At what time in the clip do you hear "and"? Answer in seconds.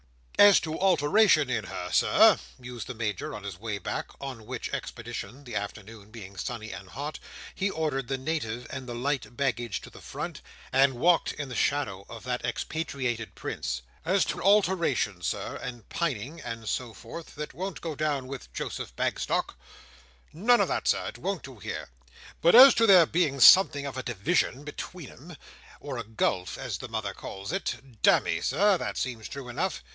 6.71-6.89, 8.71-8.87, 10.73-10.95, 15.61-15.87, 16.41-16.67